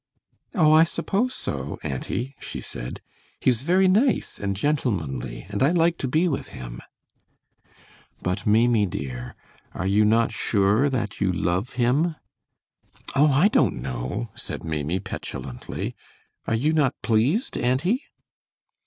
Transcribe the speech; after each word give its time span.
"Oh, 0.55 0.71
I 0.71 0.83
suppose 0.83 1.35
so, 1.35 1.77
auntie," 1.83 2.35
she 2.39 2.59
said. 2.59 3.01
"He's 3.39 3.61
very 3.61 3.87
nice 3.87 4.39
and 4.39 4.55
gentlemanly 4.55 5.45
and 5.47 5.61
I 5.61 5.69
like 5.69 5.99
to 5.99 6.07
be 6.07 6.27
with 6.27 6.49
him" 6.49 6.81
"But, 8.23 8.47
Maimie, 8.47 8.87
dear, 8.87 9.35
are 9.75 9.85
you 9.85 10.03
not 10.03 10.31
sure 10.31 10.89
that 10.89 11.21
you 11.21 11.31
love 11.31 11.73
him?" 11.73 12.15
"Oh, 13.15 13.31
I 13.31 13.47
don't 13.47 13.75
know," 13.75 14.29
said 14.33 14.63
Maimie, 14.63 15.01
petulantly. 15.01 15.93
"Are 16.47 16.55
you 16.55 16.73
not 16.73 16.99
pleased, 17.03 17.55
auntie?" 17.55 18.01